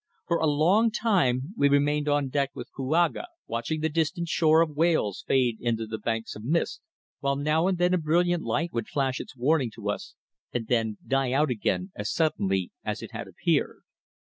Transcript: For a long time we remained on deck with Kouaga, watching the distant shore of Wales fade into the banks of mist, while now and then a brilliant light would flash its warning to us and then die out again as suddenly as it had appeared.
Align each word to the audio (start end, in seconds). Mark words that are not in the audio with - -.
For 0.25 0.37
a 0.37 0.47
long 0.47 0.89
time 0.89 1.53
we 1.55 1.69
remained 1.69 2.07
on 2.09 2.29
deck 2.29 2.49
with 2.55 2.71
Kouaga, 2.75 3.27
watching 3.45 3.81
the 3.81 3.87
distant 3.89 4.29
shore 4.29 4.61
of 4.61 4.75
Wales 4.75 5.23
fade 5.27 5.57
into 5.61 5.85
the 5.85 5.99
banks 5.99 6.35
of 6.35 6.43
mist, 6.43 6.81
while 7.19 7.35
now 7.35 7.67
and 7.67 7.77
then 7.77 7.93
a 7.93 7.99
brilliant 7.99 8.41
light 8.43 8.73
would 8.73 8.87
flash 8.89 9.19
its 9.19 9.35
warning 9.37 9.69
to 9.75 9.91
us 9.91 10.15
and 10.51 10.65
then 10.65 10.97
die 11.05 11.33
out 11.33 11.51
again 11.51 11.91
as 11.95 12.11
suddenly 12.11 12.71
as 12.83 13.03
it 13.03 13.11
had 13.11 13.27
appeared. 13.27 13.83